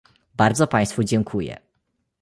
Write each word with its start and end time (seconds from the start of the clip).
Bardzo 0.35 0.67
państwu 0.67 1.03
dziękuje 1.03 1.57